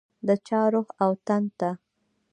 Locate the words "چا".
0.47-0.61